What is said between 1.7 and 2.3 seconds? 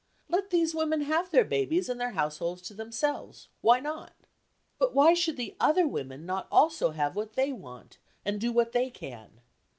and their